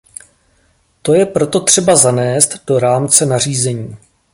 To 1.01 1.13
je 1.13 1.25
proto 1.25 1.59
třeba 1.59 1.95
zanést 1.95 2.65
do 2.67 2.79
rámce 2.79 3.25
nařízení. 3.25 3.97